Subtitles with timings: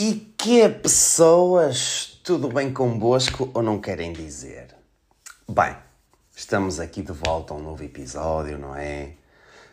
[0.00, 4.68] E que pessoas, tudo bem convosco ou não querem dizer?
[5.50, 5.74] Bem,
[6.36, 9.14] estamos aqui de volta a um novo episódio, não é?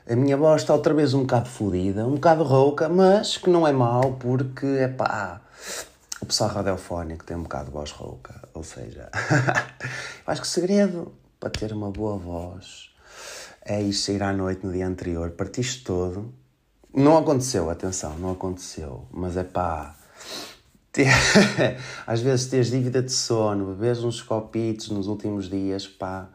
[0.09, 3.67] A minha voz está outra vez um bocado fodida, um bocado rouca, mas que não
[3.67, 5.41] é mau porque, é pá,
[6.19, 8.49] o pessoal radiofónico tem um bocado de voz rouca.
[8.55, 9.12] Ou seja,
[10.26, 12.89] eu acho que o segredo para ter uma boa voz
[13.63, 16.34] é ir sair à noite no dia anterior, partiste todo.
[16.91, 19.95] Não aconteceu, atenção, não aconteceu, mas é pá
[20.91, 21.08] ter,
[22.08, 26.30] às vezes tens dívida de sono, bebes uns copitos nos últimos dias, pá,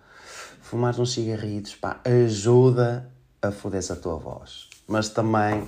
[0.60, 4.68] fumar uns cigarritos, pá, ajuda a foder a tua voz.
[4.86, 5.66] Mas também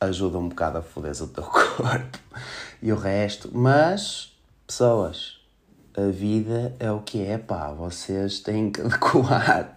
[0.00, 2.18] ajuda um bocado a foder o teu corpo
[2.80, 3.50] e o resto.
[3.52, 4.32] Mas,
[4.66, 5.40] pessoas,
[5.96, 9.74] a vida é o que é, pá, vocês têm que adequar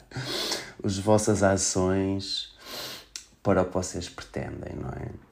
[0.83, 2.53] as vossas ações
[3.41, 5.28] para o que vocês pretendem, não é?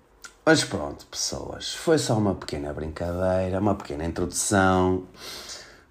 [0.49, 5.03] Mas pronto, pessoas, foi só uma pequena brincadeira, uma pequena introdução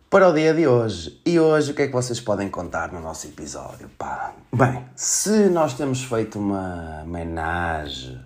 [0.09, 1.21] para o dia de hoje.
[1.27, 3.91] E hoje o que é que vocês podem contar no nosso episódio?
[3.99, 8.19] Pá, bem, se nós temos feito uma homenagem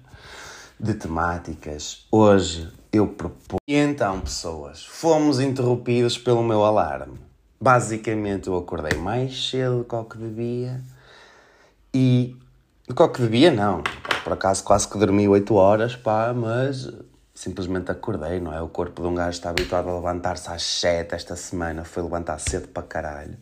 [0.78, 3.58] de temáticas, hoje eu proponho.
[3.66, 7.18] E então, pessoas, fomos interrompidos pelo meu alarme.
[7.60, 10.80] Basicamente, eu acordei mais cedo do que o que devia
[11.92, 12.36] e.
[12.86, 13.82] do que o que devia, não
[14.22, 16.90] por acaso quase que dormi 8 horas, pá, mas
[17.34, 18.60] simplesmente acordei, não é?
[18.60, 22.38] O corpo de um gajo está habituado a levantar-se às 7 esta semana, foi levantar
[22.38, 23.38] cedo para caralho.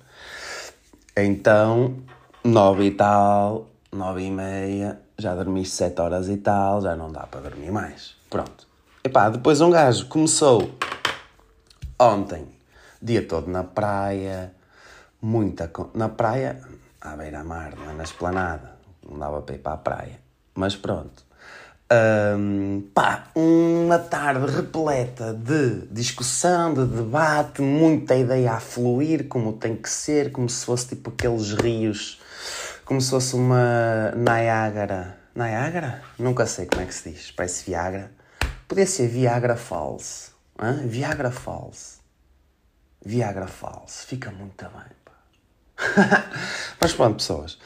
[1.17, 1.97] Então,
[2.45, 7.27] 9 e tal, 9 e meia, já dormi 7 horas e tal, já não dá
[7.27, 8.15] para dormir mais.
[8.31, 8.69] Pronto.
[9.05, 10.71] E pá, depois um gajo começou
[11.99, 12.47] ontem,
[13.03, 14.55] dia todo na praia,
[15.21, 15.71] muita.
[15.95, 16.63] na praia,
[17.01, 17.93] à beira-mar, é?
[17.95, 20.28] na esplanada, não dava para ir para a praia
[20.59, 21.25] mas pronto.
[21.91, 29.75] Um, pá, uma tarde repleta de discussão, de debate, muita ideia a fluir, como tem
[29.77, 32.21] que ser, como se fosse tipo aqueles rios,
[32.85, 35.17] como se fosse uma Niagara.
[35.35, 36.03] Niagara?
[36.19, 38.11] Nunca sei como é que se diz, parece Viagra.
[38.67, 40.33] Podia ser Viagra Falls.
[40.85, 42.01] Viagra Falls.
[43.03, 44.05] Viagra Falls.
[44.05, 44.98] Fica muito bem.
[46.81, 47.59] Mas pronto, pessoas.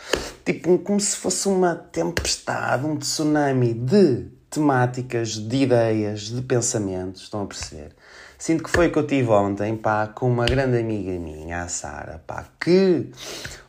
[0.44, 7.22] Tipo, como se fosse uma tempestade, um tsunami de temáticas, de ideias, de pensamentos.
[7.22, 7.94] Estão a perceber?
[8.38, 11.68] Sinto que foi o que eu tive ontem, pá, com uma grande amiga minha, a
[11.68, 13.08] Sara, pá, que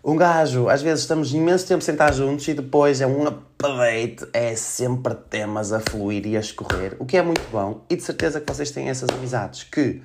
[0.03, 4.55] um gajo, às vezes estamos imenso tempo estar juntos e depois é um update, é
[4.55, 8.41] sempre temas a fluir e a escorrer, o que é muito bom e de certeza
[8.41, 10.01] que vocês têm essas amizades, que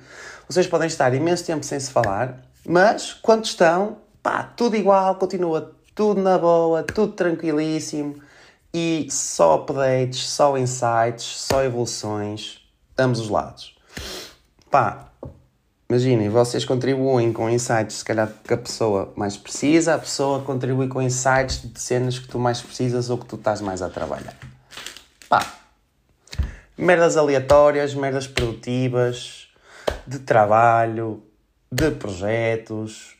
[0.47, 5.75] vocês podem estar imenso tempo sem se falar, mas quando estão, pá, tudo igual, continua
[5.95, 8.15] tudo na boa, tudo tranquilíssimo
[8.73, 12.61] e só updates, só insights, só evoluções,
[12.97, 13.75] ambos os lados.
[14.69, 15.09] Pá,
[15.89, 20.87] imaginem, vocês contribuem com insights, se calhar que a pessoa mais precisa, a pessoa contribui
[20.87, 24.35] com insights de cenas que tu mais precisas ou que tu estás mais a trabalhar.
[25.27, 25.45] Pá,
[26.77, 29.47] merdas aleatórias, merdas produtivas,
[30.05, 31.23] de trabalho,
[31.71, 33.18] de projetos,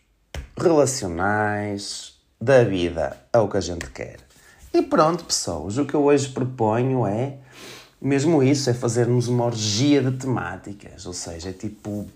[0.63, 4.17] relacionais, da vida, é o que a gente quer.
[4.73, 7.37] E pronto, pessoas, o que eu hoje proponho é
[8.01, 12.07] mesmo isso, é fazermos uma orgia de temáticas, ou seja, é tipo,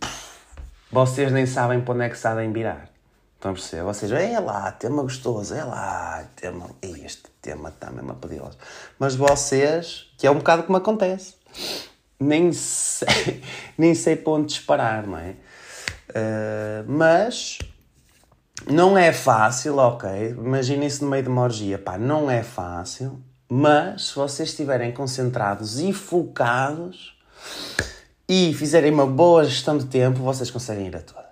[0.91, 2.89] vocês nem sabem para onde é que sabem virar.
[3.35, 3.93] Estão a perceber?
[3.93, 8.51] Seja, é lá, tema gostoso, é lá, tema, este tema está mesmo a
[8.97, 11.33] Mas vocês, que é um bocado como acontece,
[12.17, 13.43] nem sei,
[13.77, 15.35] nem sei para onde disparar, não é?
[16.09, 17.59] Uh, mas
[18.67, 20.29] não é fácil, ok?
[20.31, 21.77] Imaginem-se no meio de uma orgia.
[21.77, 27.17] Pá, não é fácil, mas se vocês estiverem concentrados e focados
[28.27, 31.23] e fizerem uma boa gestão de tempo, vocês conseguem ir a todas.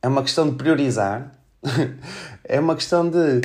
[0.00, 1.32] É uma questão de priorizar.
[2.44, 3.40] é uma questão de.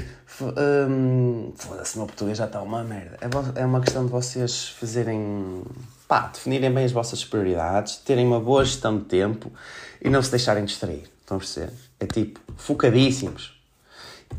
[0.88, 3.18] Hum, Foda-se, meu português já está uma merda.
[3.22, 5.64] É, é uma questão de vocês fazerem.
[6.08, 9.52] pá, definirem bem as vossas prioridades, terem uma boa gestão de tempo
[10.00, 11.10] e não se deixarem distrair.
[11.22, 11.91] Estão a perceber?
[12.02, 13.62] É tipo, focadíssimos.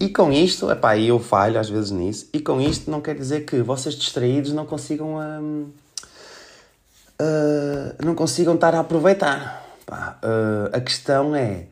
[0.00, 3.42] E com isto, epá, eu falho às vezes nisso, e com isto não quer dizer
[3.42, 5.16] que vocês distraídos não consigam.
[5.18, 5.70] Hum,
[7.20, 9.64] uh, não consigam estar a aproveitar.
[9.86, 11.66] Pá, uh, a questão é.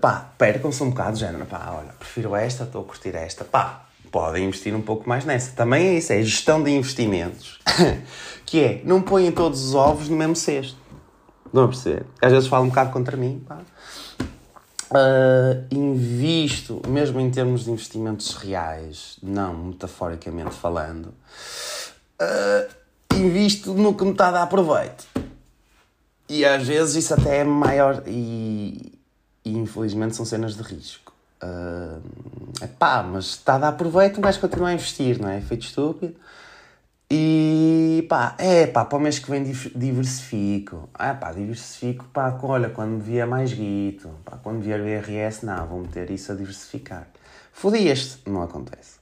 [0.00, 4.44] Pá, percam-se um bocado, género, pá, olha, prefiro esta, estou a curtir esta, pá, podem
[4.44, 5.52] investir um pouco mais nessa.
[5.52, 7.58] Também é isso, é gestão de investimentos,
[8.44, 10.76] que é, não põem todos os ovos no mesmo cesto.
[11.52, 12.04] Não a perceber?
[12.20, 13.60] Às vezes falo um bocado contra mim, pá.
[14.94, 21.06] Uh, invisto, mesmo em termos de investimentos reais, não metaforicamente falando,
[22.22, 22.74] uh,
[23.12, 25.04] invisto no que me está a dar proveito.
[26.28, 28.92] E às vezes isso até é maior e,
[29.44, 31.12] e infelizmente são cenas de risco.
[31.42, 32.00] Uh,
[32.62, 35.40] epá, mas está a dar proveito, gajo continua a investir, não é?
[35.40, 36.14] Feito estúpido.
[37.16, 40.88] E pá, é pá, para o mês que vem diversifico.
[40.92, 45.64] Ah pá, diversifico, pá, olha, quando vier mais guito, pá, quando vier o IRS, não,
[45.64, 47.06] vou meter isso a diversificar.
[47.52, 48.98] Fodi-este, não acontece.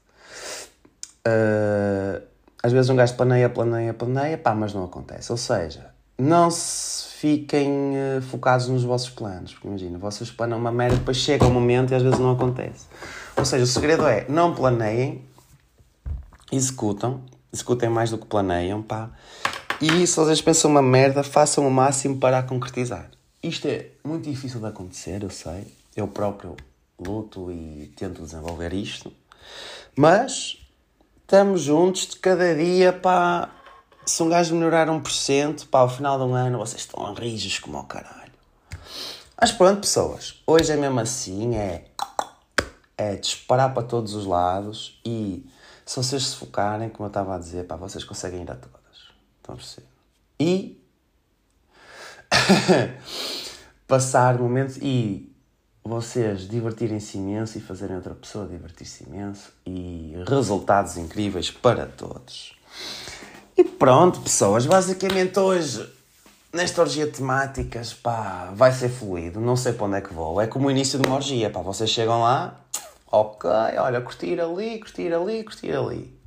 [1.27, 2.23] Uh,
[2.63, 5.33] às vezes um gajo planeia, planeia, planeia, pá, mas não acontece.
[5.33, 5.87] Ou seja,
[6.19, 11.17] não se fiquem uh, focados nos vossos planos, porque imagina, vocês planam uma merda, depois
[11.17, 12.85] chega o um momento e às vezes não acontece.
[13.39, 15.25] Ou seja, o segredo é não planeiem,
[16.53, 19.11] executam, executem mais do que planeiam, pá.
[19.81, 23.11] E se vocês pensam uma merda, façam o máximo para a concretizar.
[23.43, 25.67] Isto é muito difícil de acontecer, eu sei.
[25.97, 26.57] Eu próprio
[26.99, 29.13] luto e tento desenvolver isto.
[29.97, 30.59] Mas
[31.21, 33.51] estamos juntos de cada dia, pá.
[34.07, 37.77] Se um gajo melhorar 1%, pá, ao final de um ano vocês estão rijos como
[37.79, 38.33] ao caralho.
[39.41, 41.87] Mas pronto, pessoas, hoje é mesmo assim, é,
[42.97, 45.45] é disparar para todos os lados e
[45.93, 49.11] se vocês se focarem, como eu estava a dizer, pá, vocês conseguem ir a todas.
[49.37, 49.87] Estão a perceber?
[50.41, 50.83] E
[53.87, 55.31] passar momentos e
[55.85, 62.57] vocês divertirem-se imenso e fazerem outra pessoa divertir-se imenso e resultados incríveis para todos.
[63.55, 65.87] E pronto, pessoas, basicamente hoje,
[66.55, 70.41] nesta orgia temáticas, pá, vai ser fluido, não sei para onde é que vou.
[70.41, 72.59] É como o início de uma orgia, pá, vocês chegam lá,
[73.13, 76.19] ok, olha, curtir ali, curtir ali, curtir ali.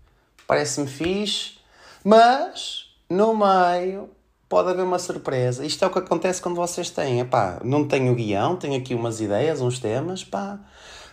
[0.45, 1.57] Parece-me fixe,
[2.03, 4.11] mas no meio
[4.47, 5.65] pode haver uma surpresa.
[5.65, 9.19] Isto é o que acontece quando vocês têm, epá, não tenho guião, tenho aqui umas
[9.19, 10.59] ideias, uns temas, pá,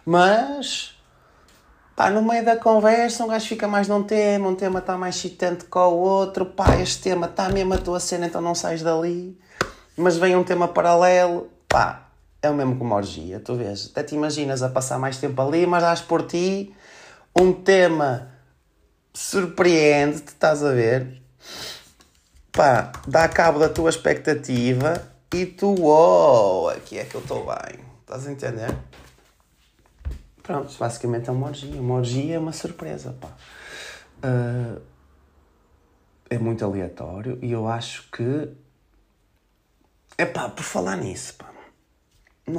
[0.05, 0.95] mas
[1.97, 5.17] pá, no meio da conversa um gajo fica mais num tema, um tema está mais
[5.17, 8.83] excitante que o outro, pá, este tema está mesmo a tua cena, então não sais
[8.83, 9.39] dali,
[9.97, 12.02] mas vem um tema paralelo, pá,
[12.43, 15.41] é o mesmo que uma orgia, tu vês, até te imaginas a passar mais tempo
[15.41, 16.75] ali, mas dás por ti
[17.39, 18.33] um tema
[19.15, 21.23] surpreende-te, estás a ver?
[22.51, 25.03] Pá, dá cabo da tua expectativa
[25.33, 28.77] e tu, uou, aqui é que eu estou bem, estás a entender?
[30.43, 31.81] Pronto, basicamente é uma orgia.
[31.81, 33.29] Uma orgia é uma surpresa, pá.
[34.25, 34.83] Uh,
[36.29, 38.49] é muito aleatório e eu acho que.
[40.19, 41.52] É pá, por falar nisso, pá.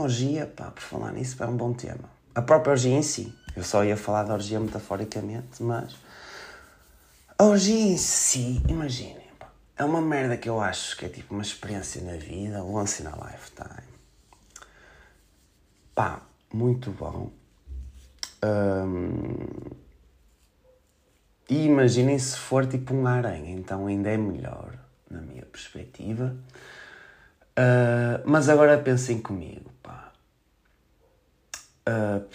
[0.01, 2.09] Orgia, pá, por falar nisso, é um bom tema.
[2.35, 3.33] A própria orgia em si.
[3.55, 5.95] Eu só ia falar da orgia metaforicamente, mas.
[7.37, 11.33] A orgia em si, imaginem, pá, é uma merda que eu acho que é tipo
[11.33, 13.87] uma experiência na vida, once in a lifetime.
[15.95, 17.31] Pá, muito bom
[21.49, 24.73] e imaginem se for tipo um aranha, então ainda é melhor,
[25.09, 26.35] na minha perspectiva.
[27.57, 30.11] Uh, mas agora pensem comigo, pá.
[31.87, 32.25] Uh,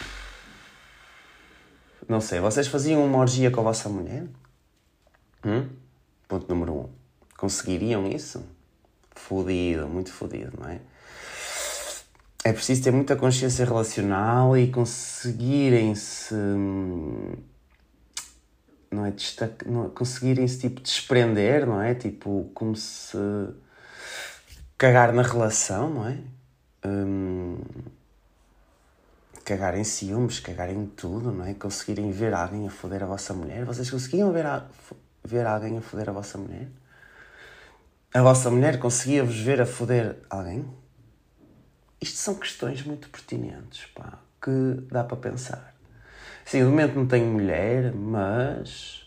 [2.09, 4.27] não sei, vocês faziam uma orgia com a vossa mulher?
[5.45, 5.69] Hum?
[6.27, 6.89] Ponto número um.
[7.37, 8.45] Conseguiriam isso?
[9.15, 10.81] Fodido, muito fodido, não é?
[12.49, 16.35] é preciso ter muita consciência relacional e conseguirem-se.
[18.91, 19.11] Não é?
[19.11, 19.89] Destaque, não, é?
[19.91, 21.95] conseguirem-se tipo desprender, não é?
[21.95, 23.19] Tipo, como se.
[24.79, 26.19] Cagar na relação, não é?
[26.87, 27.59] Hum,
[29.45, 31.53] cagar em ciúmes, cagar em tudo, não é?
[31.55, 33.65] Conseguirem ver alguém a foder a vossa mulher.
[33.65, 34.65] Vocês conseguiam ver, a,
[35.25, 36.69] ver alguém a foder a vossa mulher?
[38.15, 40.65] A vossa mulher conseguia-vos ver a foder alguém?
[42.01, 45.75] Isto são questões muito pertinentes, pá, que dá para pensar.
[46.45, 49.07] Sim, no momento não tenho mulher, mas.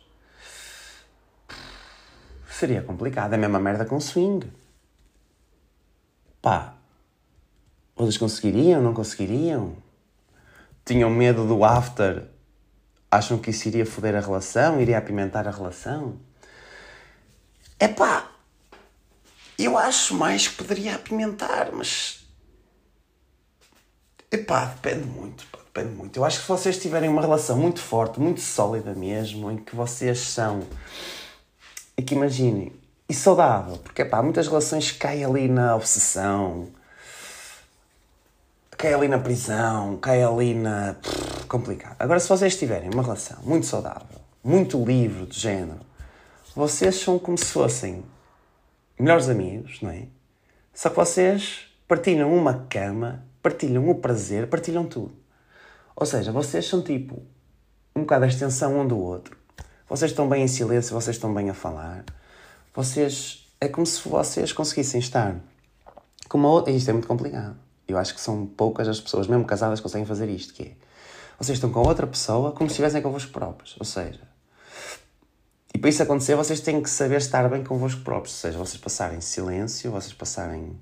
[2.49, 3.31] Seria complicado.
[3.31, 4.60] É a mesma merda com swing.
[6.41, 6.73] Pá.
[7.95, 8.81] Vocês conseguiriam?
[8.81, 9.75] Não conseguiriam?
[10.83, 12.27] Tinham medo do after?
[13.09, 14.81] Acham que isso iria foder a relação?
[14.81, 16.17] Iria apimentar a relação?
[17.77, 18.31] É pá.
[19.57, 22.21] Eu acho mais que poderia apimentar, mas
[24.33, 26.17] Epá, depende muito, pá, depende muito.
[26.17, 29.75] Eu acho que se vocês tiverem uma relação muito forte, muito sólida mesmo, em que
[29.75, 30.65] vocês são.
[31.97, 32.71] E que imaginem,
[33.11, 36.69] e saudável, porque epá, muitas relações caem ali na obsessão,
[38.71, 40.95] cai ali na prisão, cai ali na.
[40.95, 41.97] Pff, complicado.
[41.99, 45.81] Agora, se vocês tiverem uma relação muito saudável, muito livre de género,
[46.55, 48.03] vocês são como se fossem
[48.97, 50.07] melhores amigos, não é?
[50.73, 55.15] Só que vocês partilham uma cama partilham o prazer, partilham tudo.
[55.95, 57.21] Ou seja, vocês são tipo
[57.95, 59.35] um bocado a extensão um do outro.
[59.89, 62.05] Vocês estão bem em silêncio, vocês estão bem a falar.
[62.73, 63.47] Vocês.
[63.59, 65.35] É como se vocês conseguissem estar
[66.27, 66.71] com uma outra.
[66.71, 67.55] Isto é muito complicado.
[67.87, 70.71] Eu acho que são poucas as pessoas, mesmo casadas, que conseguem fazer isto, que é...
[71.37, 73.75] Vocês estão com outra pessoa como se estivessem convosco próprios.
[73.79, 74.21] Ou seja...
[75.73, 78.35] E para isso acontecer, vocês têm que saber estar bem convosco próprios.
[78.35, 80.79] Ou seja, vocês passarem silêncio, vocês passarem...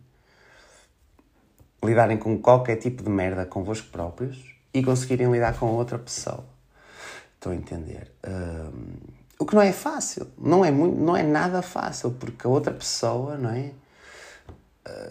[1.84, 4.38] Lidarem com qualquer tipo de merda convosco próprios
[4.74, 6.46] e conseguirem lidar com outra pessoa.
[7.36, 8.12] Estão a entender?
[8.27, 10.27] Um, o que não é fácil.
[10.38, 13.72] Não é, muito, não é nada fácil, porque a outra pessoa, não é?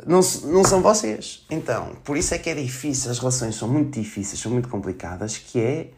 [0.06, 1.46] não, não são vocês.
[1.50, 5.36] Então, por isso é que é difícil, as relações são muito difíceis, são muito complicadas,
[5.36, 5.90] que é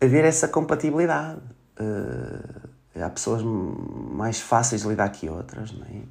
[0.00, 1.40] haver essa compatibilidade.
[1.78, 6.02] Uh, há pessoas mais fáceis de lidar que outras, não é?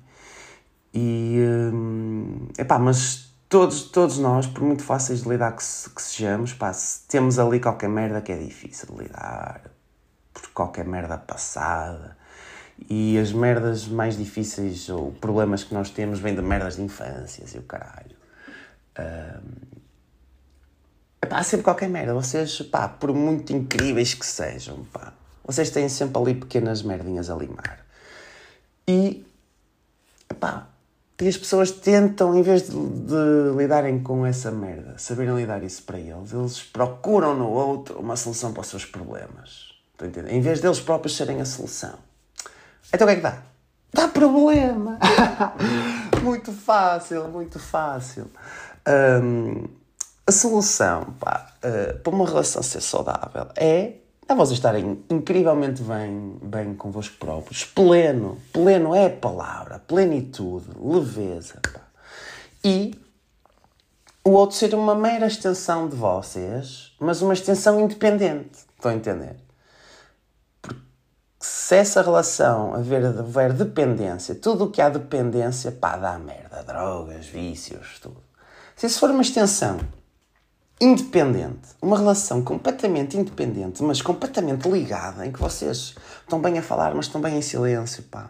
[0.93, 1.39] E,
[1.71, 6.73] uh, epá, mas todos, todos nós, por muito fáceis de lidar que, que sejamos, pá,
[6.73, 9.61] se temos ali qualquer merda que é difícil de lidar,
[10.53, 12.17] qualquer merda passada,
[12.89, 17.53] e as merdas mais difíceis ou problemas que nós temos vêm de merdas de infâncias
[17.53, 18.15] e o caralho.
[18.99, 19.79] Um,
[21.21, 22.13] epá, há sempre qualquer merda.
[22.13, 27.35] Vocês, pá, por muito incríveis que sejam, pá, vocês têm sempre ali pequenas merdinhas a
[27.35, 27.85] limar.
[28.87, 29.25] E,
[30.29, 30.67] epá,
[31.21, 35.83] e as pessoas tentam, em vez de, de, lidarem com essa merda, saberem lidar isso
[35.83, 39.72] para eles, eles procuram no outro uma solução para os seus problemas.
[40.29, 41.95] Em vez deles próprios serem a solução.
[42.93, 43.37] Então o que é que dá?
[43.93, 44.99] Dá problema!
[46.21, 48.29] muito fácil, muito fácil.
[48.87, 49.67] Um,
[50.25, 53.93] a solução pá, uh, para uma relação ser saudável é
[54.27, 61.59] é vocês estarem incrivelmente bem, bem convosco próprios, pleno, pleno é a palavra, plenitude, leveza.
[61.61, 61.81] Pá.
[62.63, 62.97] E
[64.23, 68.59] o outro ser uma mera extensão de vocês, mas uma extensão independente.
[68.75, 69.35] Estão a entender?
[71.73, 76.61] Se essa relação haver, haver dependência, tudo o que há dependência, pá, dá merda.
[76.61, 78.21] Drogas, vícios, tudo.
[78.75, 79.79] Se isso for uma extensão
[80.79, 86.93] independente, uma relação completamente independente, mas completamente ligada, em que vocês estão bem a falar,
[86.93, 88.29] mas estão bem em silêncio, pá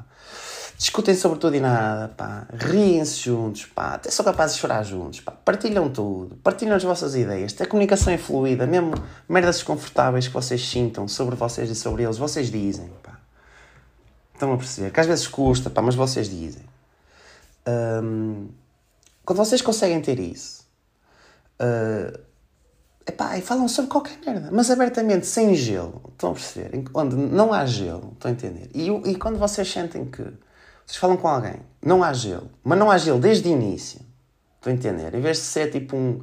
[0.77, 5.21] discutem sobre tudo e nada, pá, riem-se juntos, pá, até são capazes de chorar juntos,
[5.21, 8.93] pá, partilham tudo, partilham as vossas ideias, a comunicação é fluida, mesmo
[9.29, 13.12] merdas desconfortáveis que vocês sintam sobre vocês e sobre eles, vocês dizem, pá.
[14.33, 14.91] Estão a perceber?
[14.91, 16.63] Que às vezes custa, pá, mas vocês dizem.
[17.67, 18.49] Um,
[19.25, 20.65] quando vocês conseguem ter isso,
[21.61, 22.19] uh,
[23.07, 26.83] epá, e falam sobre qualquer merda, mas abertamente, sem gelo, estão a perceber?
[26.93, 28.69] Onde não há gelo, estão a entender?
[28.73, 30.23] E, e quando vocês sentem que
[30.85, 34.01] vocês falam com alguém, não há gelo, mas não há gelo desde o início.
[34.55, 35.13] Estão a entender?
[35.13, 36.21] Em vez de ser tipo um.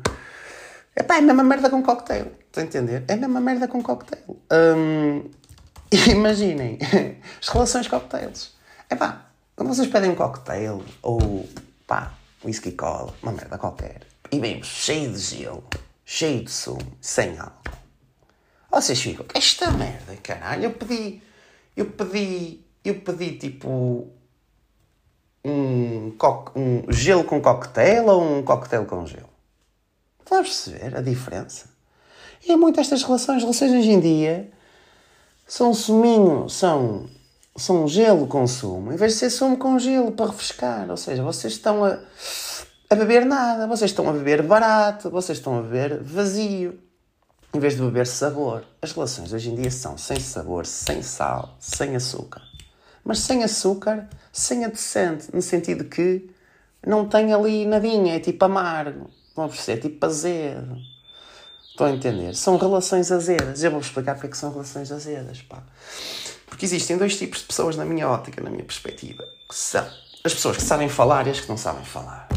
[0.97, 2.33] Epá, é a mesma merda com cocktail.
[2.47, 3.05] Estão a entender?
[3.07, 4.41] É a mesma merda com cocktail.
[4.53, 5.25] Hum,
[6.09, 6.79] imaginem
[7.41, 8.55] as relações cocktails.
[8.89, 11.49] Epá, quando vocês pedem um cocktail ou
[11.87, 15.65] pá, whisky cola, uma merda qualquer, e bem cheio de gelo,
[16.05, 17.79] cheio de sumo, sem álcool.
[18.71, 21.21] Vocês ficam, esta merda, caralho, eu pedi,
[21.77, 24.09] eu pedi, eu pedi tipo
[25.45, 26.13] um,
[26.55, 29.29] um gelo com cocktail ou um cocktail com gelo?
[30.21, 31.69] Estás a perceber a diferença?
[32.47, 33.43] E é muito estas relações.
[33.43, 34.51] Relações hoje em dia
[35.51, 37.09] são suminho, são,
[37.57, 40.89] são gelo com sumo, em vez de ser sumo com gelo para refrescar.
[40.89, 41.99] Ou seja, vocês estão a,
[42.89, 46.79] a beber nada, vocês estão a beber barato, vocês estão a beber vazio,
[47.53, 48.65] em vez de beber sabor.
[48.81, 52.43] As relações hoje em dia são sem sabor, sem sal, sem açúcar
[53.05, 56.31] mas sem açúcar, sem adoçante, no sentido que
[56.87, 60.77] não tem ali nadinha, é tipo amargo, vão perceber, é tipo azedo.
[61.81, 62.35] Estão a entender?
[62.35, 63.65] São relações azedas.
[63.65, 65.63] Eu vou explicar porque é que são relações azedas, pá.
[66.45, 69.89] Porque existem dois tipos de pessoas na minha ótica, na minha perspectiva, que são
[70.23, 72.29] as pessoas que sabem falar e as que não sabem falar.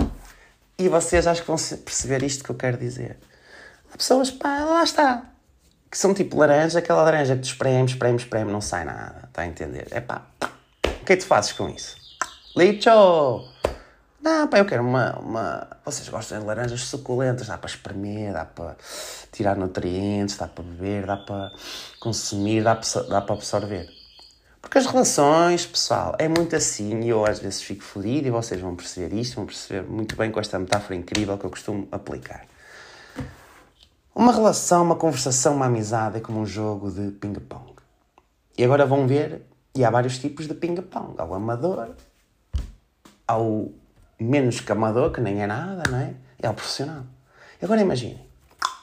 [0.79, 3.17] E vocês acho que vão perceber isto que eu quero dizer.
[3.93, 5.25] Há pessoas, pá, lá está.
[5.91, 9.27] Que são tipo laranja, aquela laranja que tu espreme, espreme, espreme, não sai nada.
[9.27, 9.89] Está a entender?
[9.91, 11.97] É pá, o que é que tu fazes com isso?
[12.55, 13.52] Licho!
[14.23, 15.67] Não, pá, eu quero uma, uma.
[15.83, 18.77] Vocês gostam de laranjas suculentas, dá para espremer, dá para
[19.33, 21.51] tirar nutrientes, dá para beber, dá para
[21.99, 23.89] consumir, dá para, dá para absorver.
[24.61, 28.61] Porque as relações, pessoal, é muito assim e eu às vezes fico fodido e vocês
[28.61, 32.45] vão perceber isto, vão perceber muito bem com esta metáfora incrível que eu costumo aplicar.
[34.15, 37.73] Uma relação, uma conversação, uma amizade é como um jogo de ping-pong.
[38.57, 39.41] E agora vão ver
[39.75, 41.15] e há vários tipos de ping-pong.
[41.17, 41.89] Há o amador,
[43.27, 43.82] há o
[44.19, 46.13] menos que amador, que nem é nada, não é?
[46.41, 47.03] É o profissional.
[47.61, 48.19] Agora imaginem,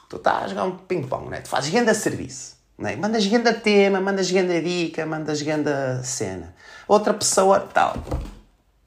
[0.09, 1.41] tu estás a jogar um ping-pong, não é?
[1.41, 2.95] Tu fazes grande serviço, não é?
[2.95, 5.71] Mandas grande tema, mandas grande dica, mandas grande
[6.03, 6.55] cena.
[6.87, 7.95] outra pessoa tal,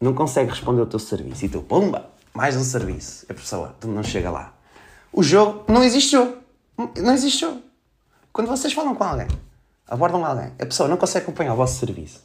[0.00, 3.24] não consegue responder o teu serviço e tu, pumba, mais um serviço.
[3.28, 4.52] A pessoa não chega lá.
[5.12, 6.36] O jogo, não existe jogo.
[6.96, 7.62] Não existe jogo.
[8.32, 9.28] Quando vocês falam com alguém,
[9.86, 12.20] abordam alguém, a pessoa não consegue acompanhar o vosso serviço.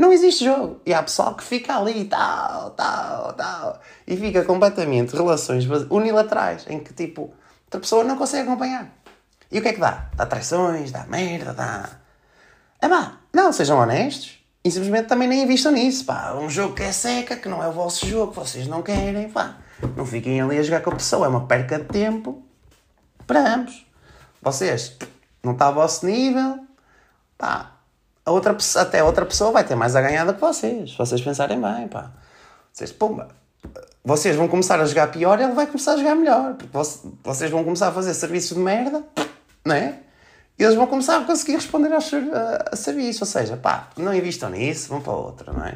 [0.00, 0.80] Não existe jogo.
[0.86, 6.80] E há pessoal que fica ali, tal, tal, tal, e fica completamente relações unilaterais, em
[6.80, 7.34] que tipo,
[7.66, 8.90] outra pessoa não consegue acompanhar.
[9.52, 10.08] E o que é que dá?
[10.16, 11.90] Dá traições, dá merda, dá.
[12.80, 14.38] É pá, não, sejam honestos.
[14.64, 16.32] E simplesmente também nem invistam nisso, pá.
[16.32, 19.28] Um jogo que é seca, que não é o vosso jogo, que vocês não querem,
[19.28, 19.58] pá.
[19.94, 22.42] Não fiquem ali a jogar com a pessoa, é uma perca de tempo
[23.26, 23.84] para ambos.
[24.40, 24.96] Vocês
[25.44, 26.58] não está a vosso nível,
[27.36, 27.79] pá.
[28.24, 30.98] A outra, até a outra pessoa vai ter mais a ganhar do que vocês, se
[30.98, 32.10] vocês pensarem bem, pá.
[32.72, 33.28] Vocês, pumba,
[34.04, 36.54] vocês vão começar a jogar pior e ele vai começar a jogar melhor.
[36.54, 36.76] Porque
[37.24, 39.04] vocês vão começar a fazer serviços de merda
[39.64, 39.98] não é?
[40.58, 43.24] E eles vão começar a conseguir responder ao a, serviço.
[43.24, 45.74] Ou seja, pá, não investam nisso, vão para outra, não é?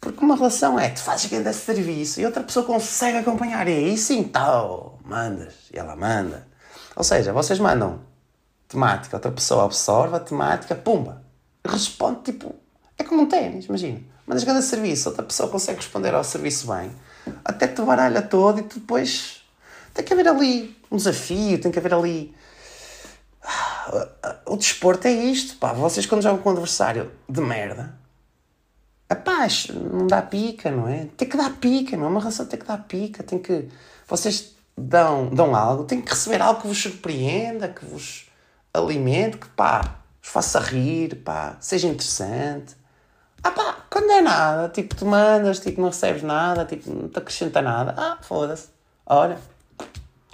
[0.00, 3.66] Porque uma relação é, tu fazes grande serviço e outra pessoa consegue acompanhar.
[3.66, 5.54] E aí sim, tal, mandas.
[5.72, 6.46] E ela manda.
[6.94, 8.00] Ou seja, vocês mandam
[8.74, 11.22] temática, outra pessoa absorve a temática, pumba.
[11.66, 12.54] Responde tipo.
[12.98, 14.00] É como um ténis, imagina.
[14.26, 16.90] Mandas grande serviço, outra pessoa consegue responder ao serviço bem.
[17.44, 19.42] Até te baralha todo e tu depois.
[19.92, 22.34] Tem que haver ali um desafio, tem que haver ali
[24.46, 25.72] o desporto é isto, pá.
[25.72, 27.94] Vocês quando jogam com um adversário de merda,
[29.08, 31.08] a paz não dá pica, não é?
[31.16, 32.08] Tem que dar pica, não é?
[32.08, 33.68] Uma relação tem que dar pica, tem que.
[34.08, 38.26] Vocês dão, dão algo, tem que receber algo que vos surpreenda, que vos
[38.74, 39.80] alimente, que pá,
[40.20, 42.76] vos faça rir, pá, seja interessante.
[43.42, 47.18] Ah pá, quando é nada, tipo, tu mandas, tipo, não recebes nada, tipo, não te
[47.18, 48.68] acrescenta nada, ah, foda-se.
[49.06, 49.38] Olha,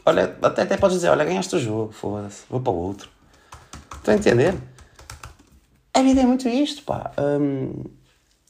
[0.06, 3.10] olha, até, até podes dizer, olha, ganhaste o jogo, foda-se, vou para o outro.
[3.96, 4.54] Estão a entender?
[5.92, 7.10] A vida é muito isto, pá.
[7.18, 7.84] Um,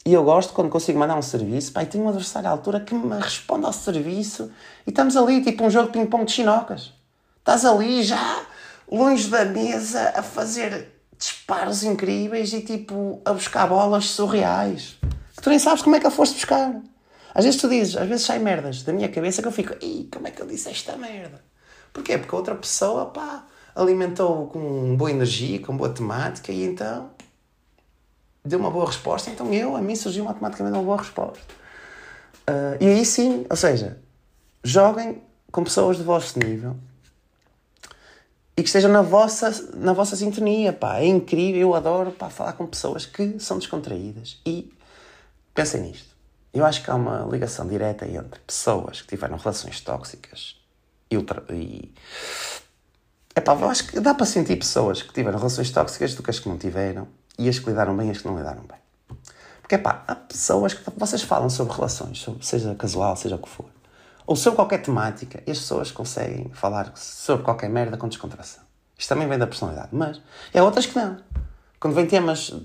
[0.05, 2.79] e eu gosto quando consigo mandar um serviço, pá, e tenho um adversário à altura
[2.79, 4.51] que me responde ao serviço
[4.87, 6.93] e estamos ali, tipo um jogo de ping-pong de chinocas.
[7.39, 8.45] Estás ali já
[8.91, 14.99] longe da mesa a fazer disparos incríveis e tipo a buscar bolas surreais
[15.41, 16.81] que tu nem sabes como é que a foste buscar.
[17.33, 20.07] Às vezes tu dizes, às vezes sai merdas da minha cabeça que eu fico, Ih,
[20.13, 21.41] como é que eu disse esta merda?
[21.91, 22.17] Porquê?
[22.17, 27.09] Porque a outra pessoa, pá, alimentou com boa energia, com boa temática e então
[28.45, 29.31] deu uma boa resposta.
[29.31, 31.41] Então eu, a mim, surgiu automaticamente uma boa resposta.
[32.47, 33.97] Uh, e aí sim, ou seja,
[34.63, 36.75] joguem com pessoas do vosso nível
[38.55, 40.99] e que estejam na vossa, na vossa sintonia, pá.
[40.99, 44.71] É incrível, eu adoro pá, falar com pessoas que são descontraídas e
[45.53, 46.11] pensem nisto.
[46.53, 50.57] Eu acho que há uma ligação direta entre pessoas que tiveram relações tóxicas
[51.09, 51.93] e, ultra, e
[53.33, 56.39] Epá, eu acho que dá para sentir pessoas que tiveram relações tóxicas do que as
[56.39, 57.07] que não tiveram
[57.39, 58.77] e as que lidaram bem e as que não lidaram bem.
[59.61, 63.47] Porque, epá, há pessoas que vocês falam sobre relações, sobre, seja casual, seja o que
[63.47, 63.69] for,
[64.31, 68.63] ou sobre qualquer temática, as pessoas conseguem falar sobre qualquer merda com descontração.
[68.97, 70.21] Isto também vem da personalidade, mas
[70.55, 71.17] há outras que não.
[71.77, 72.55] Quando vem temas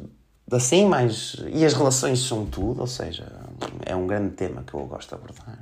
[0.53, 1.35] assim, mais.
[1.49, 3.33] e as relações são tudo, ou seja,
[3.85, 5.59] é um grande tema que eu gosto de abordar.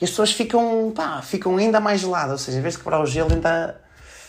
[0.00, 3.02] E as pessoas ficam, pá, ficam ainda mais geladas, ou seja, em vez de quebrar
[3.02, 3.80] o gelo, ainda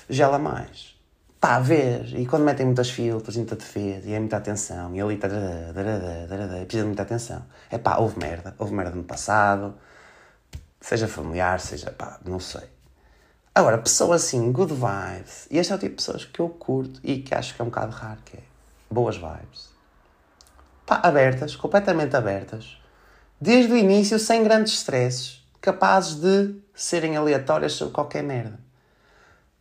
[0.10, 0.96] gela mais.
[1.40, 5.18] Pá, ver, e quando metem muitas filtros, muita defesa, e é muita atenção, e ali
[5.18, 5.30] tá,
[6.66, 7.44] precisa de muita atenção.
[7.70, 9.76] É pá, houve merda, houve merda no passado,
[10.80, 12.70] seja familiar, seja pá, não sei.
[13.54, 17.00] Agora, pessoas assim, good vibes, e este é o tipo de pessoas que eu curto
[17.04, 18.44] e que acho que é um bocado raro, que é
[18.90, 19.70] boas vibes.
[20.86, 22.78] Pá, abertas, completamente abertas,
[23.40, 28.60] desde o início, sem grandes stresses, capazes de serem aleatórias sobre qualquer merda.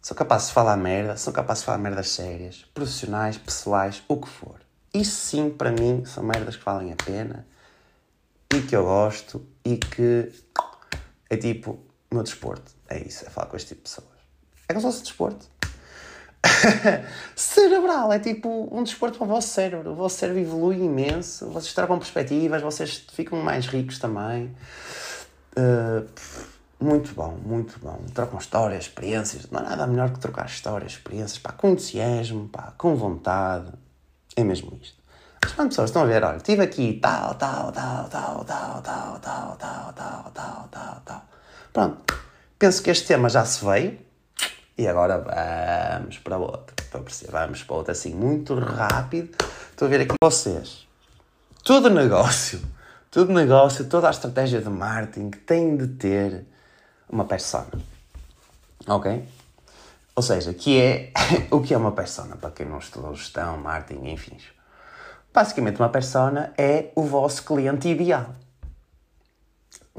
[0.00, 4.28] São capazes de falar merda, são capazes de falar merdas sérias, profissionais, pessoais, o que
[4.28, 4.61] for.
[4.94, 7.46] Isso sim, para mim, são merdas que valem a pena
[8.54, 10.33] e que eu gosto e que
[11.31, 11.79] é tipo,
[12.11, 14.19] meu desporto, é isso, é falar com este tipo de pessoas.
[14.69, 15.47] É como se fosse desporto.
[17.35, 19.91] Cerebral, é tipo um desporto para o vosso cérebro.
[19.91, 24.55] O vosso cérebro evolui imenso, vocês trocam perspectivas, vocês ficam mais ricos também.
[25.57, 26.07] Uh,
[26.81, 28.01] muito bom, muito bom.
[28.14, 29.51] Trocam histórias, experiências.
[29.51, 33.73] Não há nada melhor que trocar histórias, experiências, pá, com entusiasmo, pá, com vontade.
[34.37, 34.97] É mesmo isto.
[35.43, 39.19] Mas quando pessoas estão a ver, olha, estive aqui tal, tal, tal, tal, tal, tal,
[39.21, 39.67] tal, tal
[41.79, 42.12] Pronto.
[42.59, 44.01] Penso que este tema já se veio.
[44.77, 45.19] E agora
[46.01, 46.75] vamos para outro.
[47.31, 49.37] Vamos para outro assim, muito rápido.
[49.71, 50.88] Estou a ver aqui vocês.
[51.62, 52.61] Todo negócio,
[53.12, 56.45] todo negócio, toda a estratégia de marketing tem de ter
[57.09, 57.71] uma persona.
[58.88, 59.25] Ok?
[60.17, 61.12] Ou seja, que é
[61.49, 64.37] o que é uma persona, para quem não estudou gestão, marketing, enfim.
[65.33, 68.35] Basicamente, uma persona é o vosso cliente ideal.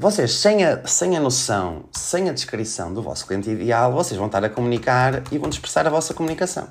[0.00, 4.28] Vocês, sem a, sem a noção, sem a descrição do vosso cliente ideal, vocês vão
[4.28, 6.70] estar a comunicar e vão expressar a vossa comunicação.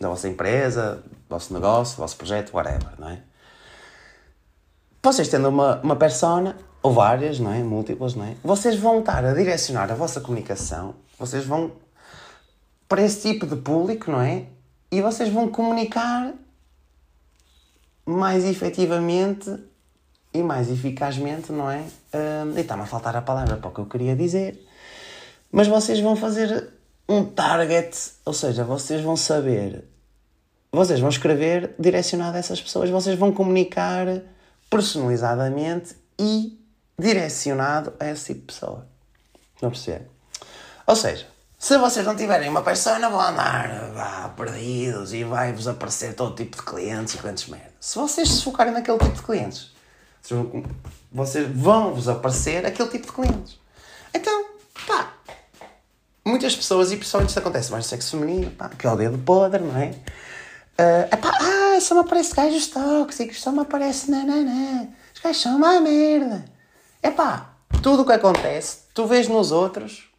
[0.00, 3.22] Da vossa empresa, do vosso negócio, do vosso projeto, whatever, não é?
[5.00, 7.62] Vocês tendo uma, uma persona, ou várias, não é?
[7.62, 8.34] Múltiplas, não é?
[8.42, 11.70] Vocês vão estar a direcionar a vossa comunicação, vocês vão
[12.88, 14.46] para esse tipo de público, não é?
[14.90, 16.34] E vocês vão comunicar
[18.04, 19.69] mais efetivamente
[20.32, 21.82] e mais eficazmente, não é?
[22.14, 24.66] Um, e está-me a faltar a palavra para o que eu queria dizer.
[25.50, 26.70] Mas vocês vão fazer
[27.08, 29.84] um target, ou seja, vocês vão saber,
[30.70, 34.06] vocês vão escrever direcionado a essas pessoas, vocês vão comunicar
[34.70, 36.56] personalizadamente e
[36.96, 38.86] direcionado a esse tipo de pessoa.
[39.60, 40.06] Não percebe?
[40.86, 41.26] Ou seja,
[41.58, 46.56] se vocês não tiverem uma persona, vão andar vá, perdidos e vai-vos aparecer todo tipo
[46.56, 47.72] de clientes e clientes merda.
[47.80, 49.72] Se vocês se focarem naquele tipo de clientes,
[51.12, 53.58] vocês vão-vos aparecer aquele tipo de clientes.
[54.14, 54.46] Então,
[54.86, 55.12] pá,
[56.24, 59.18] muitas pessoas, e pessoalmente isso acontece mais no sexo feminino, pá, que é o dedo
[59.18, 59.90] podre, não é?
[60.78, 65.56] Uh, epá, ah, só me aparece gajos tóxicos, só me aparece nananã, os gajos são
[65.56, 66.44] uma merda.
[67.02, 70.10] Epá, tudo o que acontece, tu vês nos outros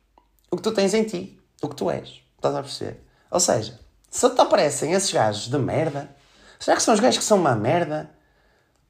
[0.52, 2.22] o que tu tens em ti, o que tu és.
[2.36, 3.02] Estás a perceber?
[3.30, 6.14] Ou seja, se te aparecem esses gajos de merda,
[6.60, 8.10] será que são os gajos que são uma merda?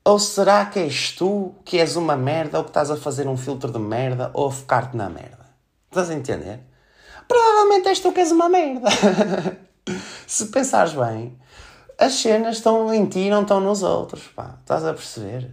[0.04, 3.38] Ou será que és tu que és uma merda ou que estás a fazer um
[3.38, 5.46] filtro de merda ou a focar-te na merda?
[5.90, 6.60] Estás a entender?
[7.28, 8.90] Provavelmente és tu que és uma merda.
[10.26, 11.38] Se pensares bem,
[12.00, 14.24] as cenas estão em ti não estão nos outros.
[14.36, 14.56] Pá.
[14.62, 15.52] Estás a perceber?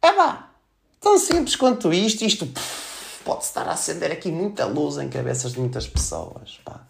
[0.00, 0.50] É pá,
[1.00, 2.24] tão simples quanto isto.
[2.24, 2.48] Isto
[3.24, 6.60] pode estar a acender aqui muita luz em cabeças de muitas pessoas.
[6.64, 6.86] Pá.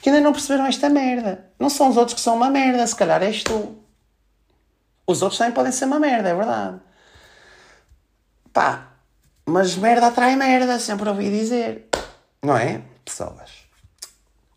[0.00, 1.50] Que ainda não perceberam esta merda.
[1.58, 3.76] Não são os outros que são uma merda, se calhar és tu.
[5.06, 6.80] Os outros também podem ser uma merda, é verdade.
[8.52, 8.88] Pá,
[9.46, 11.88] mas merda atrai merda, sempre ouvi dizer.
[12.42, 12.82] Não é?
[13.04, 13.66] Pessoas.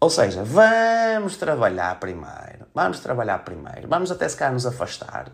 [0.01, 2.65] Ou seja, vamos trabalhar primeiro.
[2.73, 3.87] Vamos trabalhar primeiro.
[3.87, 5.29] Vamos até se calhar nos afastar.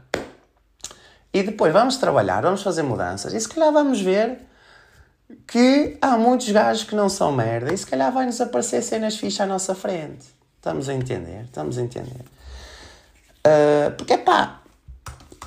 [1.32, 3.34] E depois vamos trabalhar, vamos fazer mudanças.
[3.34, 4.40] E se calhar vamos ver
[5.48, 7.74] que há muitos gajos que não são merda.
[7.74, 10.26] E se calhar vai-nos aparecer cenas fichas à nossa frente.
[10.58, 11.44] Estamos a entender?
[11.44, 12.26] Estamos a entender.
[13.46, 14.62] Uh, porque, pá,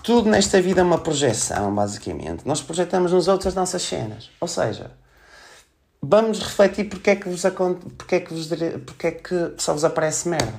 [0.09, 2.49] tudo nesta vida é uma projeção, basicamente.
[2.49, 4.31] Nós projetamos nos outros as nossas cenas.
[4.41, 4.91] Ou seja,
[6.01, 7.43] vamos refletir porque é que vos,
[7.99, 8.49] porque é que vos,
[8.87, 10.55] porque é que só vos aparece merda.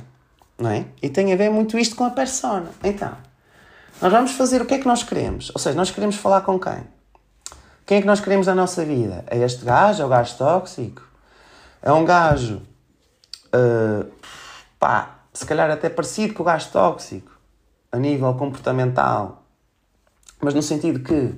[0.55, 0.85] Não é?
[1.01, 2.69] E tem a ver muito isto com a persona.
[2.83, 3.11] Então,
[3.99, 5.49] nós vamos fazer o que é que nós queremos.
[5.55, 6.83] Ou seja, nós queremos falar com quem?
[7.87, 9.25] Quem é que nós queremos na nossa vida?
[9.25, 10.03] É este gajo?
[10.03, 11.01] É o gajo tóxico?
[11.81, 12.61] É um gajo,
[13.47, 14.07] uh,
[14.77, 17.31] pá, se calhar até parecido com o gajo tóxico,
[17.91, 19.38] a nível comportamental,
[20.41, 21.33] mas no sentido que,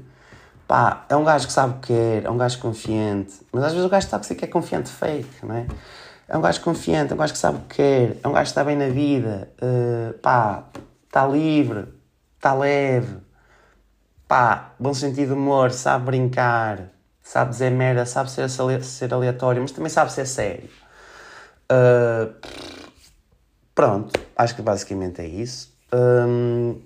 [0.67, 3.33] pá, é um gajo que sabe o que quer, é um gajo confiante.
[3.51, 5.67] Mas às vezes o gajo tóxico é confiante fake, não é?
[6.27, 8.43] É um gajo confiante, é um gajo que sabe o que quer, é um gajo
[8.43, 10.63] que está bem na vida, uh, pá,
[11.05, 11.87] está livre,
[12.37, 13.17] está leve,
[14.27, 16.89] pá, bom sentido de humor, sabe brincar,
[17.21, 20.69] sabe dizer merda, sabe ser, ser aleatório, mas também sabe ser sério.
[21.69, 22.33] Uh,
[23.75, 25.73] pronto, acho que basicamente é isso.
[25.93, 26.81] Um,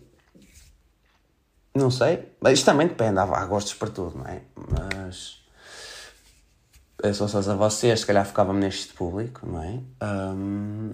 [1.75, 2.31] não sei.
[2.47, 4.41] Isto também depende, há, gostos para tudo, não é?
[4.55, 5.43] Mas.
[7.03, 9.79] Eu sou só a vocês, se calhar focava-me neste público, não é?
[10.03, 10.93] Um...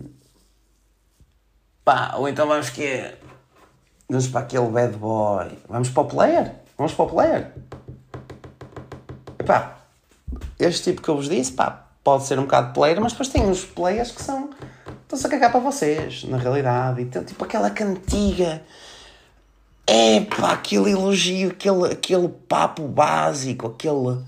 [1.86, 3.14] Pá, ou então vamos que
[4.12, 5.58] Vamos para aquele bad boy.
[5.70, 6.52] Vamos para o player.
[6.78, 7.54] Vamos para o player.
[9.40, 9.78] Epá,
[10.60, 13.44] este tipo que eu vus disse, pá, pode ser um bocado player, mas depois tem
[13.44, 14.50] uns players que são.
[15.04, 17.02] Estão-se a cagar para vocês, na realidade.
[17.02, 18.62] E tem tipo aquela cantiga
[19.94, 24.24] é pá, aquele elogio, aquele, aquele papo básico, aquele.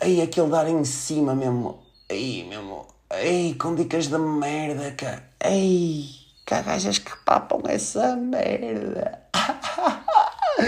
[0.00, 1.80] Ei, aquele dar em cima mesmo.
[2.08, 2.84] Ei, mesmo.
[3.12, 5.30] Ei, com dicas de merda, cara.
[5.44, 6.08] Ei,
[6.44, 9.22] que gajas que papam essa merda.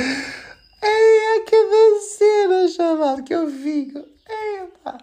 [0.83, 3.99] Ei, há cada cena, chaval, que eu fico.
[3.99, 4.99] Ei, pá.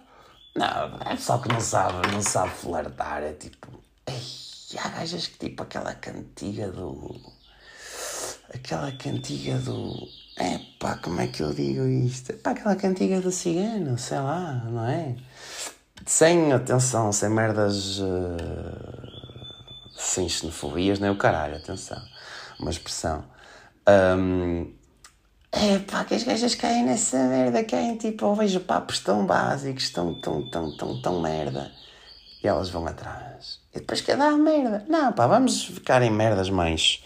[0.56, 3.22] Não, é só que não sabe, não sabe flertar.
[3.22, 3.68] É tipo.
[4.08, 7.33] Ei, há gajas que tipo aquela cantiga do
[8.54, 10.08] aquela cantiga do.
[10.38, 10.60] É
[11.02, 12.34] como é que eu digo isto?
[12.34, 15.16] Pá, aquela cantiga do cigano, sei lá, não é?
[16.06, 18.00] Sem atenção, sem merdas.
[18.00, 19.14] Uh,
[19.96, 22.02] sem xenofobias, nem o caralho, atenção.
[22.60, 23.24] Uma expressão.
[23.88, 24.74] Um,
[25.52, 30.20] é que as gajas caem nessa merda, caem tipo, eu vejo papos tão básicos, tão,
[30.20, 31.72] tão, tão, tão, tão merda.
[32.44, 33.60] E elas vão atrás.
[33.74, 34.84] E depois quer dar merda.
[34.90, 37.04] Não, pá, vamos ficar em merdas mais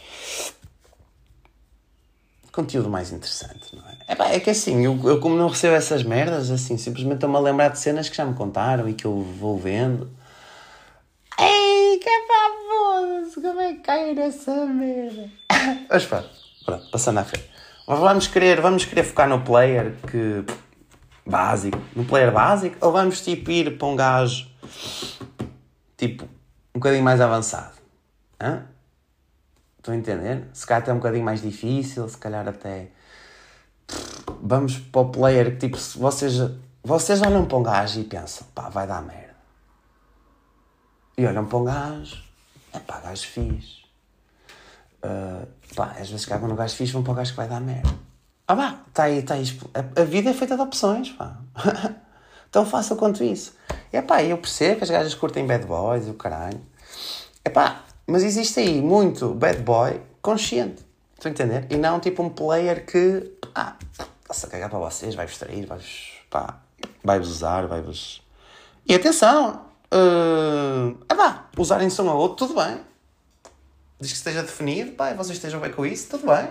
[2.57, 3.97] conteúdo mais interessante, não é?
[4.07, 7.35] É, pá, é que assim, eu, eu como não recebo essas merdas, assim, simplesmente estou-me
[7.35, 10.09] a lembrar de cenas que já me contaram e que eu vou vendo.
[11.39, 13.39] Ei, que famoso!
[13.39, 15.29] Como é que cai nessa merda?
[15.87, 16.29] Mas pronto,
[16.65, 17.47] pronto, passando à frente.
[17.85, 20.43] Vamos querer, vamos querer focar no player que.
[21.25, 21.79] básico.
[21.95, 22.75] No player básico?
[22.81, 24.47] Ou vamos tipo ir para um gajo.
[25.95, 26.23] tipo,
[26.73, 27.77] um bocadinho mais avançado?
[28.41, 28.65] Hã?
[29.87, 30.49] Estão a entender?
[30.51, 32.89] Se calhar até um bocadinho mais difícil, se calhar até.
[34.41, 36.33] Vamos para o player que tipo, vocês,
[36.83, 39.35] vocês olham para um gajo e pensam, pá, vai dar merda.
[41.17, 42.21] E olham para um gajo,
[42.73, 43.85] é pá, gajo fixe.
[45.01, 47.61] Uh, pá, às vezes cagam no gajo fixe, vão para o gajo que vai dar
[47.61, 47.89] merda.
[48.45, 49.59] Ah pá, está aí, está aí.
[49.73, 51.37] A, a vida é feita de opções, pá.
[52.51, 53.55] Tão fácil quanto isso.
[53.93, 56.59] É pá, eu percebo que as gajas curtem bad boys e o caralho.
[57.45, 60.85] É pá, mas existe aí muito bad boy consciente.
[61.13, 61.67] Estão a entender?
[61.69, 63.75] E não tipo um player que, ah,
[64.21, 66.61] está-se a cagar para vocês, vai-vos trair, vai-vos, pá,
[67.03, 68.23] vai-vos usar, vai-vos.
[68.85, 72.79] E atenção, uh, ah pá, usarem-se um ao outro, tudo bem.
[73.99, 76.45] Diz que esteja definido, pá, vocês estejam bem com isso, tudo bem.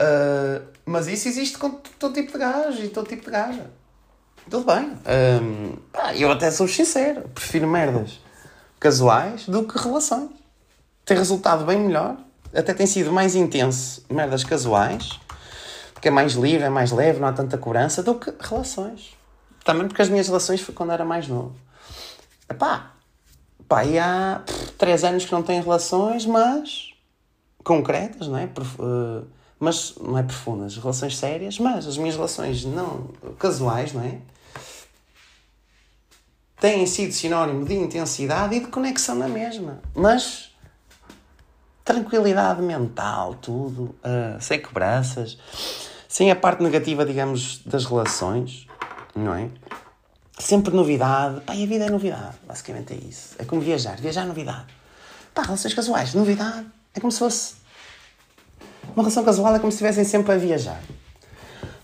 [0.00, 3.70] Uh, mas isso existe com todo tipo de gajo e todo tipo de gaja.
[4.48, 4.92] Tudo bem.
[5.42, 8.24] Um, pá, eu até sou sincero, prefiro merdas
[8.84, 10.28] casuais do que relações.
[11.06, 12.18] Tem resultado bem melhor,
[12.54, 15.18] até tem sido mais intenso merdas casuais,
[15.94, 19.16] porque é mais livre, é mais leve, não há tanta cobrança, do que relações.
[19.64, 21.54] Também porque as minhas relações foi quando era mais novo.
[22.46, 22.90] Epá,
[23.66, 26.92] pá, e há pff, três anos que não tenho relações, mas
[27.64, 28.44] concretas, não é?
[28.44, 29.26] Uh,
[29.58, 34.18] mas não é profundas, relações sérias, mas as minhas relações não casuais, não é?
[36.64, 39.82] Têm sido sinónimo de intensidade e de conexão na mesma.
[39.94, 40.50] Mas
[41.84, 45.36] tranquilidade mental, tudo, uh, sem cobranças,
[46.08, 48.66] sem a parte negativa, digamos, das relações,
[49.14, 49.50] não é?
[50.38, 51.42] Sempre novidade.
[51.42, 53.36] Pá, a vida é novidade, basicamente é isso.
[53.38, 54.00] É como viajar.
[54.00, 54.64] Viajar é novidade.
[55.34, 56.66] Pá, relações casuais, novidade.
[56.94, 57.56] É como se fosse.
[58.96, 60.80] Uma relação casual é como se estivessem sempre a viajar.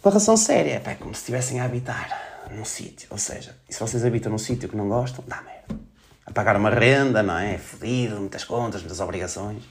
[0.03, 3.09] Uma relação séria é como se estivessem a habitar num sítio.
[3.11, 5.81] Ou seja, e se vocês habitam num sítio que não gostam, dá merda.
[6.27, 7.55] A pagar uma renda, não é?
[7.55, 9.65] é fodido, muitas contas, muitas obrigações.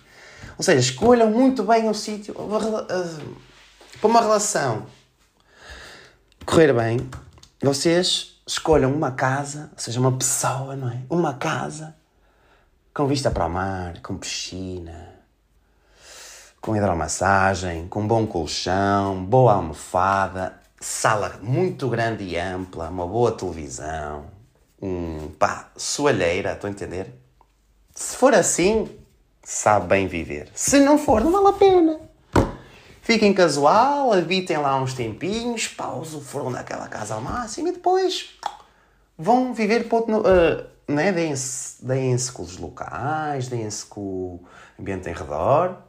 [0.58, 2.34] Ou seja, escolham muito bem o sítio.
[2.34, 4.86] Para uma relação
[6.46, 7.10] correr bem,
[7.62, 11.02] vocês escolham uma casa, ou seja, uma pessoa, não é?
[11.10, 11.96] Uma casa
[12.94, 15.10] com vista para o mar, com piscina,
[16.60, 24.26] com hidromassagem, com bom colchão, boa almofada, sala muito grande e ampla, uma boa televisão,
[24.82, 27.14] um pá, soalheira, estou a entender?
[27.94, 28.90] Se for assim,
[29.44, 30.50] sabe bem viver.
[30.54, 32.00] Se não for, não vale a pena.
[33.02, 38.38] Fiquem casual, habitem lá uns tempinhos, pausem o forno daquela casa ao máximo e depois
[39.18, 40.20] vão viver para outro.
[40.20, 41.12] Uh, né?
[41.12, 44.46] Deem-se deem com os locais, deem-se com o
[44.80, 45.89] ambiente em redor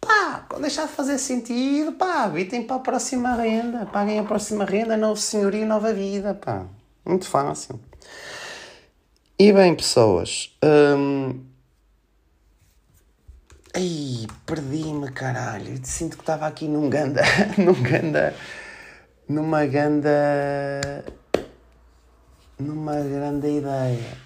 [0.00, 4.64] Pá, quando deixar de fazer sentido, pá, habitem para a próxima renda, paguem a próxima
[4.64, 6.66] renda, novo senhorio, nova vida, pá.
[7.04, 7.80] Muito fácil.
[9.38, 11.44] E bem, pessoas, hum...
[13.76, 15.78] Ai, perdi-me, caralho.
[15.84, 17.20] Sinto que estava aqui num ganda,
[17.58, 18.34] num ganda,
[19.28, 21.04] numa ganda,
[22.58, 24.16] numa grande ideia.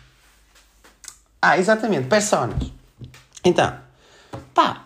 [1.43, 2.71] Ah, exatamente, personas.
[3.45, 3.77] Então,
[4.55, 4.85] pá,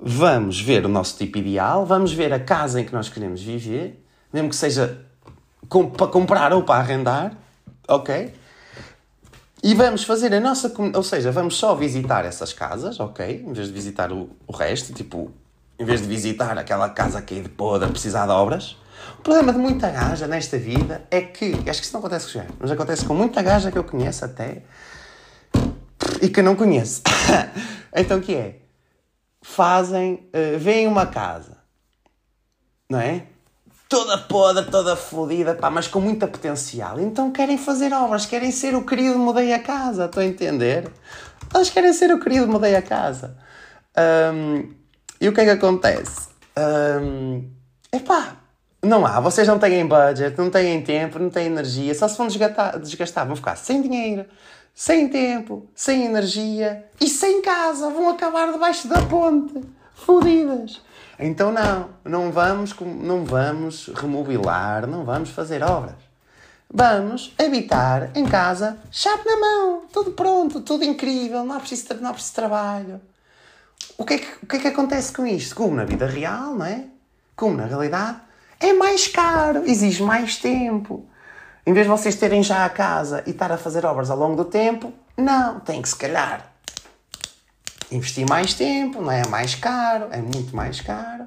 [0.00, 4.02] vamos ver o nosso tipo ideal, vamos ver a casa em que nós queremos viver,
[4.32, 5.04] mesmo que seja
[5.68, 7.36] com, para comprar ou para arrendar,
[7.86, 8.34] ok?
[9.62, 10.72] E vamos fazer a nossa.
[10.94, 13.44] Ou seja, vamos só visitar essas casas, ok?
[13.46, 15.30] Em vez de visitar o, o resto, tipo,
[15.78, 18.76] em vez de visitar aquela casa que é de podre, precisar de obras.
[19.18, 21.52] O problema de muita gaja nesta vida é que.
[21.68, 24.24] Acho que isso não acontece com gente, mas acontece com muita gaja que eu conheço
[24.24, 24.62] até.
[26.22, 27.02] E que não conheço.
[27.94, 28.59] então que é?
[29.42, 31.58] Fazem, uh, veem uma casa,
[32.88, 33.24] não é?
[33.88, 37.00] Toda podre, toda fodida, pá, mas com muita potencial.
[37.00, 40.90] Então querem fazer obras, querem ser o querido mudei a casa, estão a entender?
[41.52, 43.36] Eles querem ser o querido mudei a casa.
[44.32, 44.72] Um,
[45.20, 46.28] e o que é que acontece?
[46.56, 47.50] Um,
[47.92, 48.36] epá,
[48.82, 52.28] não há, vocês não têm budget, não têm tempo, não têm energia, só se vão
[52.28, 54.24] desgastar, desgastar vão ficar sem dinheiro,
[54.80, 57.90] sem tempo, sem energia e sem casa.
[57.90, 59.60] Vão acabar debaixo da ponte.
[59.92, 60.80] Fodidas.
[61.18, 65.96] Então não, não vamos, não vamos remobilar, não vamos fazer obras.
[66.72, 72.08] Vamos habitar em casa, chave na mão, tudo pronto, tudo incrível, não há preciso, não
[72.08, 73.02] há preciso trabalho.
[73.98, 75.54] o que, é que, o que é que acontece com isto?
[75.54, 76.86] Como na vida real, não é?
[77.36, 78.18] Como na realidade,
[78.58, 81.06] é mais caro, exige mais tempo.
[81.66, 84.36] Em vez de vocês terem já a casa e estar a fazer obras ao longo
[84.36, 86.50] do tempo, não, tem que se calhar
[87.92, 89.26] investir mais tempo, não é?
[89.26, 91.26] Mais caro, é muito mais caro.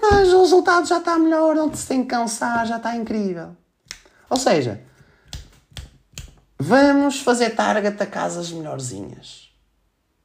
[0.00, 3.56] Mas o resultado já está melhor, não se tem que cansar, já está incrível.
[4.28, 4.82] Ou seja,
[6.58, 9.46] vamos fazer target a casas melhorzinhas.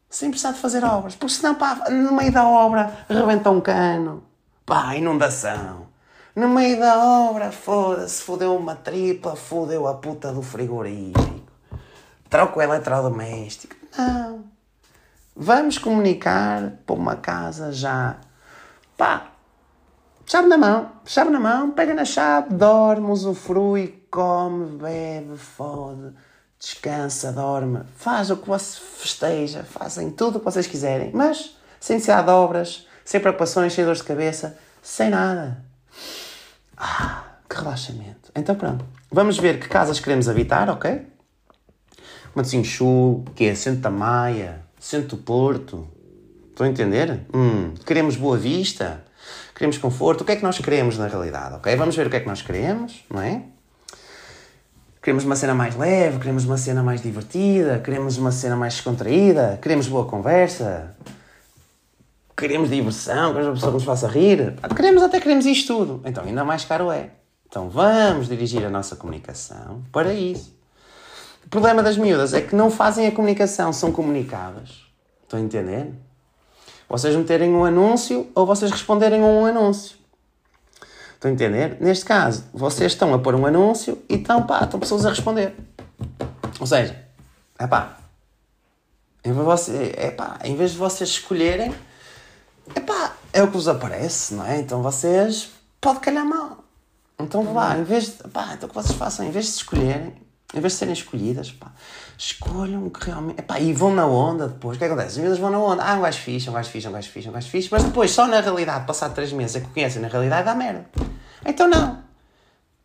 [0.09, 1.15] Sem precisar de fazer obras.
[1.15, 4.25] Porque senão, pá, no meio da obra, rebenta um cano.
[4.65, 5.87] Pá, inundação.
[6.33, 11.41] No meio da obra, foda-se, fodeu uma tripla, fodeu a puta do frigorífico.
[12.29, 13.75] Troca o eletrodoméstico.
[13.97, 14.45] Não.
[15.35, 18.15] Vamos comunicar para uma casa já.
[18.95, 19.31] Pá,
[20.25, 26.13] chave na mão, chave na mão, pega na chave, dorme, usufrui, come, bebe, fode,
[26.57, 31.95] descansa, dorme, faz o que você festeja, fazem tudo o que vocês quiserem, mas sem
[31.95, 35.70] necessidade de obras, sem preocupações, sem dores de cabeça, sem nada.
[36.83, 38.31] Ah, que relaxamento.
[38.35, 41.05] Então pronto, vamos ver que casas queremos habitar, ok?
[42.33, 45.87] Matosinho Chu, que é Santa Maia, Centro Porto.
[46.49, 47.21] Estão a entender?
[47.31, 49.03] Hum, queremos Boa Vista?
[49.53, 50.21] Queremos conforto?
[50.21, 51.55] O que é que nós queremos na realidade?
[51.55, 51.75] Ok?
[51.75, 53.43] Vamos ver o que é que nós queremos, não é?
[55.03, 59.59] Queremos uma cena mais leve, queremos uma cena mais divertida, queremos uma cena mais descontraída,
[59.61, 60.95] queremos boa conversa,
[62.41, 64.55] queremos diversão, queremos uma pessoa que nos faça rir.
[64.75, 66.01] Queremos até queremos isto tudo.
[66.03, 67.11] Então ainda mais caro é.
[67.47, 70.51] Então vamos dirigir a nossa comunicação para isso.
[71.45, 74.85] O problema das miúdas é que não fazem a comunicação, são comunicadas.
[75.21, 75.93] Estão a entender?
[76.89, 79.97] Vocês meterem um anúncio ou vocês responderem a um anúncio.
[81.13, 81.77] Estão a entender?
[81.79, 85.53] Neste caso, vocês estão a pôr um anúncio e estão, pá, estão pessoas a responder.
[86.59, 87.05] Ou seja,
[87.59, 87.97] é pá,
[89.23, 91.71] em vez, de vocês escolherem,
[92.75, 94.59] é pá, é o que vos aparece, não é?
[94.59, 96.63] Então vocês, pode calhar mal.
[97.19, 100.13] Então vá, em vez de, pá, então o que vocês façam, em vez de escolherem,
[100.53, 101.71] em vez de serem escolhidas, pá,
[102.17, 103.39] escolham que realmente.
[103.39, 104.75] Epá, e vão na onda depois.
[104.75, 105.15] O que, é que acontece?
[105.15, 105.83] As miúdas vão na onda.
[105.83, 107.69] Ah, um gajo fixe, um gajo fixe, um gajo fixe, um gajo fixe.
[107.71, 110.85] Mas depois, só na realidade, passar três meses, é que conhecem na realidade, dá merda.
[111.45, 112.03] Então não.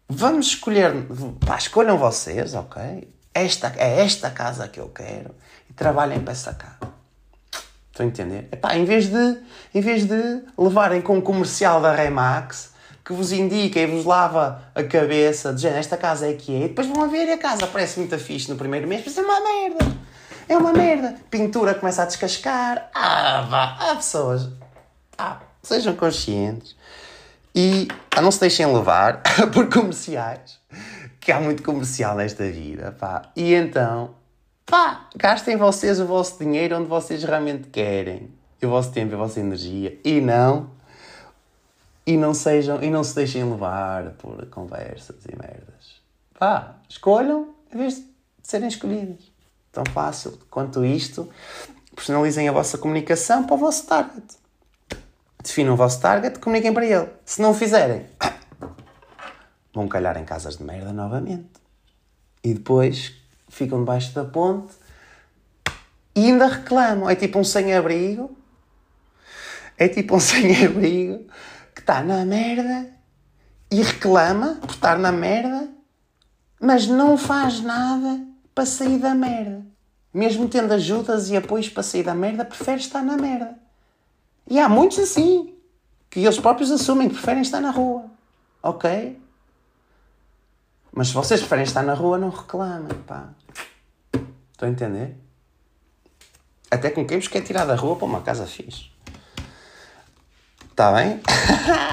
[0.09, 0.93] Vamos escolher.
[1.45, 3.13] Pá, escolham vocês, ok?
[3.35, 5.35] Esta, é esta casa que eu quero.
[5.69, 6.96] E trabalhem para essa casa.
[7.97, 8.47] Estão a entender?
[8.53, 9.39] Epá, em vez de,
[9.75, 14.65] em vez de levarem com um comercial da Remax que vos indica e vos lava
[14.75, 17.33] a cabeça, de género, esta casa é que é, e depois vão a ver e
[17.33, 19.97] a casa parece muito fixe no primeiro mês, mas é uma merda.
[20.47, 21.15] É uma merda.
[21.31, 22.91] Pintura começa a descascar.
[22.95, 23.79] Ah, vá.
[23.81, 24.51] Há pessoas.
[25.17, 26.77] Ah, sejam conscientes.
[27.55, 29.23] E ah, não se deixem levar
[29.55, 30.59] por comerciais,
[31.19, 33.23] que há muito comercial nesta vida, pá.
[33.35, 34.15] E então,
[34.67, 38.31] pá, gastem vocês o vosso dinheiro onde vocês realmente querem.
[38.61, 39.99] E o vosso tempo e a vossa energia.
[40.05, 40.77] E não
[42.07, 46.01] e não sejam e não se deixem levar por conversas e merdas.
[46.39, 48.07] Pá, escolham em vez de
[48.43, 49.33] serem escolhidas.
[49.73, 51.29] Tão fácil quanto isto.
[51.95, 54.37] Personalizem a vossa comunicação para o vosso target.
[55.43, 57.09] Definam o vosso target, comuniquem para ele.
[57.25, 58.07] Se não o fizerem,
[59.75, 61.51] vão calhar em casas de merda novamente.
[62.45, 63.15] E depois
[63.57, 64.75] ficam debaixo da ponte
[66.15, 67.09] e ainda reclamam.
[67.09, 68.37] É tipo um sem-abrigo.
[69.79, 71.27] É tipo um sem-abrigo
[71.75, 72.91] que está na merda
[73.71, 75.69] e reclama por estar na merda,
[76.61, 78.21] mas não faz nada
[78.55, 79.65] para sair da merda.
[80.13, 83.59] Mesmo tendo ajudas e apoios para sair da merda, prefere estar na merda.
[84.49, 85.55] E há muitos assim,
[86.09, 88.05] que eles próprios assumem que preferem estar na rua.
[88.63, 89.21] Ok?
[90.93, 93.29] Mas se vocês preferem estar na rua, não reclamem, pá.
[94.57, 95.15] Estão a entender?
[96.71, 98.87] Até com quem vos quer tirar da rua para uma casa fixe.
[100.71, 101.21] Está bem?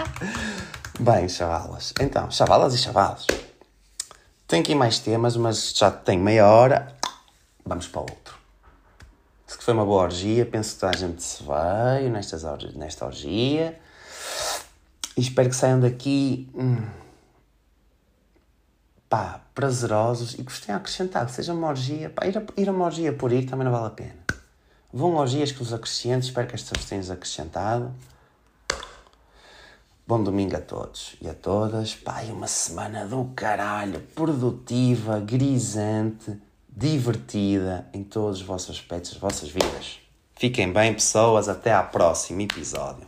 [0.97, 1.93] bem, chavalas.
[1.99, 3.27] Então, chavalas e chavalos.
[4.47, 6.95] Tem aqui mais temas, mas já tem meia hora.
[7.65, 8.37] Vamos para outro.
[9.45, 12.75] Se que foi uma boa orgia, penso que toda a gente se veio nestas orgias,
[12.75, 13.77] nesta orgia.
[15.17, 16.49] E espero que saiam daqui.
[16.55, 16.87] Hum,
[19.13, 21.31] pá, prazerosos e que vos tenham acrescentado.
[21.31, 22.09] Seja uma orgia.
[22.09, 24.17] Pá, ir, a, ir a uma orgia por ir também não vale a pena.
[24.91, 26.27] Vão orgias que vos acrescentem.
[26.27, 27.93] Espero que estas vos tenham acrescentado.
[30.07, 31.93] Bom domingo a todos e a todas.
[31.93, 36.35] Pai, uma semana do caralho, produtiva, grisante,
[36.67, 39.99] divertida em todos os vossos aspectos, as vossas vidas.
[40.35, 41.47] Fiquem bem, pessoas.
[41.47, 43.05] Até ao próximo episódio.